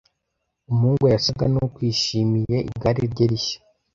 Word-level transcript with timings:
Umuhungu 0.69 1.03
yasaga 1.13 1.45
nkuwishimiye 1.51 2.57
igare 2.69 3.03
rye 3.13 3.25
rishya. 3.31 3.59